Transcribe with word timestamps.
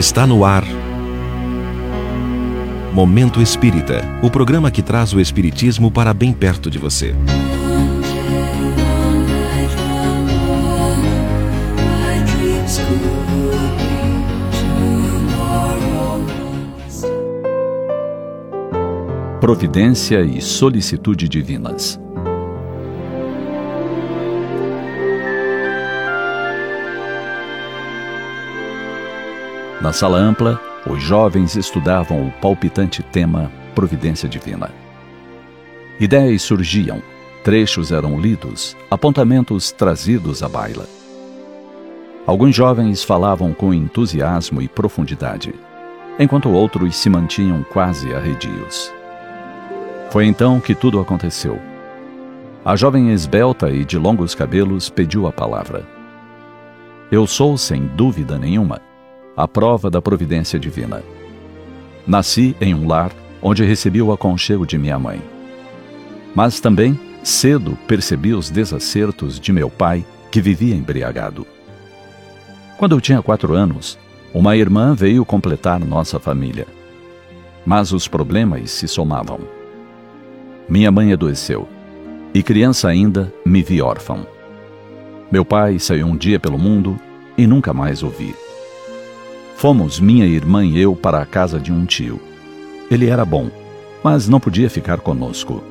Está 0.00 0.26
no 0.26 0.46
ar. 0.46 0.64
Momento 2.90 3.42
Espírita 3.42 4.00
o 4.22 4.30
programa 4.30 4.70
que 4.70 4.80
traz 4.80 5.12
o 5.12 5.20
Espiritismo 5.20 5.90
para 5.90 6.14
bem 6.14 6.32
perto 6.32 6.70
de 6.70 6.78
você. 6.78 7.14
Providência 19.38 20.22
e 20.22 20.40
solicitude 20.40 21.28
divinas. 21.28 22.00
Na 29.80 29.94
sala 29.94 30.18
ampla, 30.18 30.60
os 30.86 31.02
jovens 31.02 31.56
estudavam 31.56 32.26
o 32.26 32.30
palpitante 32.32 33.02
tema 33.02 33.50
Providência 33.74 34.28
Divina. 34.28 34.70
Ideias 35.98 36.42
surgiam, 36.42 37.02
trechos 37.42 37.90
eram 37.90 38.20
lidos, 38.20 38.76
apontamentos 38.90 39.72
trazidos 39.72 40.42
à 40.42 40.48
baila. 40.50 40.86
Alguns 42.26 42.54
jovens 42.54 43.02
falavam 43.02 43.54
com 43.54 43.72
entusiasmo 43.72 44.60
e 44.60 44.68
profundidade, 44.68 45.54
enquanto 46.18 46.50
outros 46.50 46.96
se 46.96 47.08
mantinham 47.08 47.64
quase 47.72 48.12
arredios. 48.12 48.92
Foi 50.10 50.26
então 50.26 50.60
que 50.60 50.74
tudo 50.74 51.00
aconteceu. 51.00 51.58
A 52.62 52.76
jovem 52.76 53.12
esbelta 53.12 53.70
e 53.70 53.86
de 53.86 53.96
longos 53.96 54.34
cabelos 54.34 54.90
pediu 54.90 55.26
a 55.26 55.32
palavra. 55.32 55.86
Eu 57.10 57.26
sou, 57.26 57.56
sem 57.56 57.86
dúvida 57.86 58.38
nenhuma, 58.38 58.89
a 59.36 59.46
prova 59.46 59.90
da 59.90 60.02
providência 60.02 60.58
divina. 60.58 61.02
Nasci 62.06 62.56
em 62.60 62.74
um 62.74 62.86
lar 62.86 63.12
onde 63.42 63.64
recebi 63.64 64.02
o 64.02 64.12
aconchego 64.12 64.66
de 64.66 64.76
minha 64.78 64.98
mãe. 64.98 65.20
Mas 66.34 66.60
também, 66.60 66.98
cedo, 67.22 67.76
percebi 67.86 68.34
os 68.34 68.50
desacertos 68.50 69.40
de 69.40 69.52
meu 69.52 69.70
pai, 69.70 70.04
que 70.30 70.40
vivia 70.40 70.74
embriagado. 70.74 71.46
Quando 72.78 72.94
eu 72.94 73.00
tinha 73.00 73.22
quatro 73.22 73.54
anos, 73.54 73.98
uma 74.32 74.56
irmã 74.56 74.94
veio 74.94 75.24
completar 75.24 75.80
nossa 75.80 76.20
família. 76.20 76.66
Mas 77.66 77.92
os 77.92 78.06
problemas 78.06 78.70
se 78.70 78.86
somavam. 78.86 79.40
Minha 80.68 80.90
mãe 80.90 81.12
adoeceu, 81.12 81.68
e 82.32 82.42
criança 82.42 82.88
ainda 82.88 83.32
me 83.44 83.62
vi 83.62 83.82
órfão. 83.82 84.24
Meu 85.30 85.44
pai 85.44 85.78
saiu 85.78 86.06
um 86.06 86.16
dia 86.16 86.38
pelo 86.38 86.58
mundo 86.58 86.98
e 87.36 87.46
nunca 87.46 87.74
mais 87.74 88.02
o 88.02 88.08
vi. 88.08 88.34
Fomos, 89.60 90.00
minha 90.00 90.24
irmã 90.24 90.64
e 90.64 90.80
eu, 90.80 90.96
para 90.96 91.20
a 91.20 91.26
casa 91.26 91.60
de 91.60 91.70
um 91.70 91.84
tio. 91.84 92.18
Ele 92.90 93.10
era 93.10 93.26
bom, 93.26 93.50
mas 94.02 94.26
não 94.26 94.40
podia 94.40 94.70
ficar 94.70 95.00
conosco. 95.00 95.62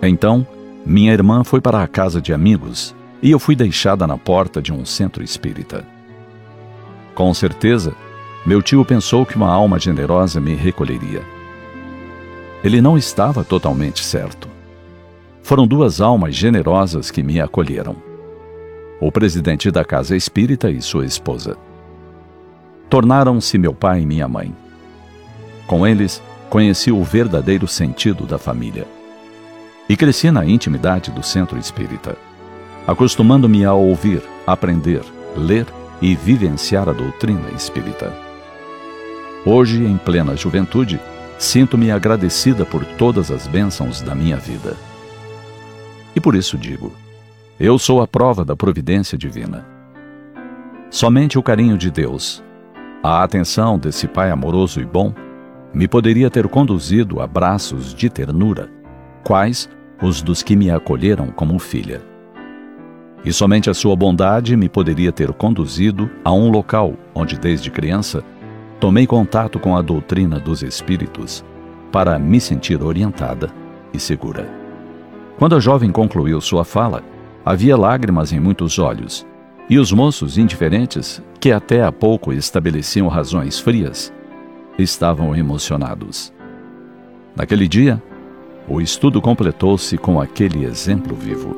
Então, 0.00 0.46
minha 0.86 1.12
irmã 1.12 1.42
foi 1.42 1.60
para 1.60 1.82
a 1.82 1.88
casa 1.88 2.22
de 2.22 2.32
amigos 2.32 2.94
e 3.20 3.32
eu 3.32 3.40
fui 3.40 3.56
deixada 3.56 4.06
na 4.06 4.16
porta 4.16 4.62
de 4.62 4.72
um 4.72 4.84
centro 4.84 5.24
espírita. 5.24 5.84
Com 7.16 7.34
certeza, 7.34 7.96
meu 8.46 8.62
tio 8.62 8.84
pensou 8.84 9.26
que 9.26 9.34
uma 9.34 9.52
alma 9.52 9.76
generosa 9.80 10.40
me 10.40 10.54
recolheria. 10.54 11.24
Ele 12.62 12.80
não 12.80 12.96
estava 12.96 13.42
totalmente 13.42 14.04
certo. 14.04 14.46
Foram 15.42 15.66
duas 15.66 16.00
almas 16.00 16.32
generosas 16.32 17.10
que 17.10 17.24
me 17.24 17.40
acolheram: 17.40 17.96
o 19.00 19.10
presidente 19.10 19.68
da 19.68 19.84
casa 19.84 20.14
espírita 20.14 20.70
e 20.70 20.80
sua 20.80 21.04
esposa 21.04 21.56
tornaram-se 22.88 23.58
meu 23.58 23.74
pai 23.74 24.02
e 24.02 24.06
minha 24.06 24.26
mãe. 24.28 24.54
Com 25.66 25.86
eles, 25.86 26.22
conheci 26.48 26.90
o 26.90 27.02
verdadeiro 27.02 27.66
sentido 27.66 28.24
da 28.24 28.38
família. 28.38 28.86
E 29.88 29.96
cresci 29.96 30.30
na 30.30 30.44
intimidade 30.44 31.10
do 31.10 31.22
centro 31.22 31.58
espírita, 31.58 32.16
acostumando-me 32.86 33.64
a 33.64 33.72
ouvir, 33.72 34.22
aprender, 34.46 35.02
ler 35.36 35.66
e 36.00 36.14
vivenciar 36.14 36.88
a 36.88 36.92
doutrina 36.92 37.50
espírita. 37.56 38.12
Hoje, 39.44 39.84
em 39.84 39.96
plena 39.96 40.36
juventude, 40.36 41.00
sinto-me 41.38 41.90
agradecida 41.90 42.64
por 42.64 42.84
todas 42.84 43.30
as 43.30 43.46
bênçãos 43.46 44.00
da 44.00 44.14
minha 44.14 44.36
vida. 44.36 44.76
E 46.14 46.20
por 46.20 46.34
isso 46.34 46.58
digo: 46.58 46.92
eu 47.60 47.76
sou 47.76 48.00
a 48.00 48.06
prova 48.06 48.44
da 48.44 48.54
providência 48.54 49.18
divina. 49.18 49.66
Somente 50.90 51.36
o 51.36 51.42
carinho 51.42 51.76
de 51.76 51.90
Deus, 51.90 52.40
a 53.02 53.22
atenção 53.22 53.78
desse 53.78 54.08
pai 54.08 54.30
amoroso 54.30 54.80
e 54.80 54.84
bom 54.84 55.12
me 55.72 55.86
poderia 55.86 56.30
ter 56.30 56.48
conduzido 56.48 57.20
a 57.20 57.26
braços 57.26 57.94
de 57.94 58.08
ternura, 58.08 58.68
quais 59.24 59.68
os 60.02 60.22
dos 60.22 60.42
que 60.42 60.56
me 60.56 60.70
acolheram 60.70 61.28
como 61.28 61.58
filha. 61.58 62.02
E 63.24 63.32
somente 63.32 63.68
a 63.68 63.74
sua 63.74 63.94
bondade 63.94 64.56
me 64.56 64.68
poderia 64.68 65.12
ter 65.12 65.32
conduzido 65.32 66.10
a 66.24 66.32
um 66.32 66.50
local 66.50 66.94
onde, 67.14 67.38
desde 67.38 67.70
criança, 67.70 68.24
tomei 68.80 69.06
contato 69.06 69.58
com 69.58 69.76
a 69.76 69.82
doutrina 69.82 70.38
dos 70.38 70.62
espíritos 70.62 71.44
para 71.92 72.18
me 72.18 72.40
sentir 72.40 72.82
orientada 72.82 73.50
e 73.92 74.00
segura. 74.00 74.48
Quando 75.38 75.54
a 75.56 75.60
jovem 75.60 75.90
concluiu 75.90 76.40
sua 76.40 76.64
fala, 76.64 77.02
havia 77.44 77.76
lágrimas 77.76 78.32
em 78.32 78.40
muitos 78.40 78.78
olhos 78.78 79.26
e 79.70 79.78
os 79.78 79.92
moços 79.92 80.38
indiferentes, 80.38 81.22
que 81.38 81.52
até 81.52 81.82
há 81.82 81.92
pouco 81.92 82.32
estabeleciam 82.32 83.06
razões 83.06 83.58
frias, 83.58 84.12
estavam 84.78 85.36
emocionados. 85.36 86.32
Naquele 87.36 87.68
dia, 87.68 88.02
o 88.66 88.80
estudo 88.80 89.20
completou-se 89.20 89.96
com 89.98 90.20
aquele 90.20 90.64
exemplo 90.64 91.14
vivo. 91.14 91.54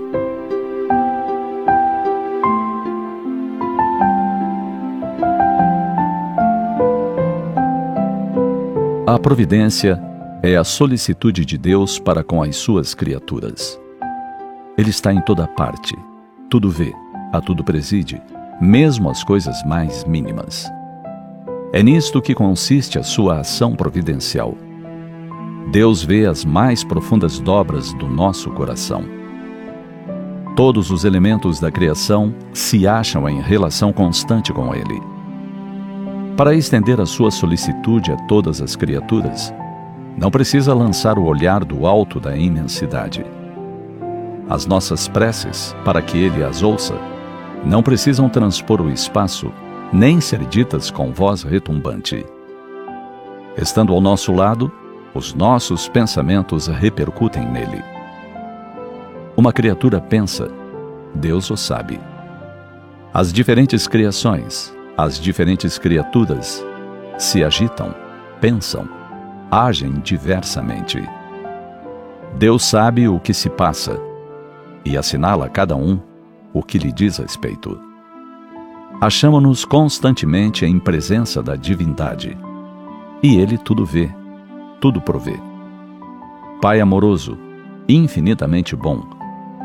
A 9.07 9.19
providência 9.19 10.01
é 10.43 10.57
a 10.57 10.65
solicitude 10.65 11.45
de 11.45 11.59
Deus 11.59 11.99
para 11.99 12.23
com 12.23 12.43
as 12.43 12.57
suas 12.57 12.95
criaturas. 12.95 13.81
Ele 14.79 14.91
está 14.91 15.13
em 15.13 15.21
toda 15.21 15.47
parte, 15.49 15.95
tudo 16.49 16.71
vê, 16.71 16.95
a 17.33 17.41
tudo 17.41 17.65
preside, 17.65 18.21
mesmo 18.61 19.09
as 19.09 19.25
coisas 19.25 19.63
mais 19.65 20.05
mínimas. 20.05 20.71
É 21.73 21.83
nisto 21.83 22.21
que 22.21 22.35
consiste 22.35 22.99
a 22.99 23.03
sua 23.03 23.41
ação 23.41 23.77
providencial. 23.77 24.55
Deus 25.71 26.03
vê 26.03 26.27
as 26.27 26.45
mais 26.45 26.83
profundas 26.83 27.39
dobras 27.39 27.93
do 27.95 28.09
nosso 28.09 28.51
coração. 28.51 29.05
Todos 30.57 30.91
os 30.91 31.05
elementos 31.05 31.61
da 31.61 31.71
criação 31.71 32.35
se 32.53 32.87
acham 32.87 33.29
em 33.29 33.41
relação 33.41 33.93
constante 33.93 34.53
com 34.53 34.75
Ele. 34.75 35.01
Para 36.37 36.55
estender 36.55 37.01
a 37.01 37.07
sua 37.07 37.31
solicitude 37.31 38.11
a 38.11 38.17
todas 38.27 38.61
as 38.61 38.75
criaturas, 38.75 39.55
não 40.17 40.31
precisa 40.31 40.75
lançar 40.75 41.19
o 41.19 41.25
olhar 41.25 41.65
do 41.65 41.87
alto 41.87 42.19
da 42.19 42.37
imensidade. 42.37 43.25
As 44.49 44.67
nossas 44.67 45.07
preces, 45.07 45.75
para 45.85 46.03
que 46.03 46.19
Ele 46.19 46.43
as 46.43 46.63
ouça, 46.63 46.95
não 47.65 47.83
precisam 47.83 48.29
transpor 48.29 48.81
o 48.81 48.91
espaço, 48.91 49.53
nem 49.93 50.21
ser 50.21 50.45
ditas 50.47 50.91
com 50.91 51.13
voz 51.13 51.43
retumbante. 51.43 52.25
Estando 53.57 53.93
ao 53.93 54.01
nosso 54.01 54.33
lado, 54.33 54.73
os 55.15 55.35
nossos 55.35 55.89
pensamentos 55.89 56.67
repercutem 56.69 57.45
nele. 57.45 57.83
Uma 59.37 59.53
criatura 59.53 60.01
pensa, 60.01 60.49
Deus 61.15 61.51
o 61.51 61.57
sabe. 61.57 62.01
As 63.13 63.33
diferentes 63.33 63.89
criações, 63.89 64.73
as 64.97 65.19
diferentes 65.19 65.79
criaturas, 65.79 66.65
se 67.19 67.43
agitam, 67.43 67.95
pensam, 68.41 68.89
agem 69.51 69.93
diversamente. 70.01 71.03
Deus 72.39 72.65
sabe 72.65 73.09
o 73.09 73.19
que 73.19 73.35
se 73.35 73.51
passa 73.51 74.01
e 74.85 74.97
assinala 74.97 75.49
cada 75.49 75.75
um 75.75 76.01
o 76.53 76.63
que 76.63 76.79
lhe 76.79 76.93
diz 76.93 77.19
respeito. 77.19 77.79
Achamos-nos 79.01 79.65
constantemente 79.65 80.67
em 80.67 80.79
presença 80.79 81.43
da 81.43 81.57
divindade. 81.57 82.37
E 83.23 83.37
ele 83.37 83.57
tudo 83.57 83.85
vê, 83.85 84.11
tudo 84.81 85.01
provê. 85.01 85.39
Pai 86.61 86.81
amoroso, 86.81 87.39
infinitamente 87.89 88.77
bom, 88.77 89.03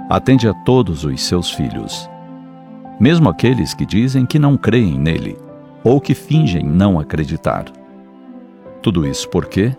atende 0.09 0.47
a 0.47 0.53
todos 0.53 1.03
os 1.03 1.21
seus 1.21 1.51
filhos, 1.51 2.09
mesmo 2.99 3.27
aqueles 3.27 3.73
que 3.73 3.85
dizem 3.85 4.25
que 4.25 4.39
não 4.39 4.55
creem 4.55 4.97
nele 4.97 5.37
ou 5.83 5.99
que 5.99 6.13
fingem 6.13 6.63
não 6.63 6.99
acreditar. 6.99 7.65
Tudo 8.81 9.05
isso 9.05 9.29
porque 9.29 9.75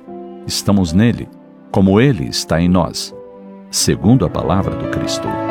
estamos 0.47 0.93
nele, 0.93 1.29
como 1.71 2.01
ele 2.01 2.29
está 2.29 2.61
em 2.61 2.69
nós, 2.69 3.15
segundo 3.71 4.25
a 4.27 4.31
palavra 4.31 4.75
do 4.77 4.91
Cristo. 4.91 5.46